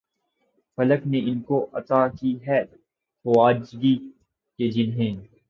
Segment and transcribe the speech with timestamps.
[0.77, 2.63] فلک نے ان کو عطا کی ہے
[3.25, 3.95] خواجگی
[4.59, 5.15] کہ جنھیں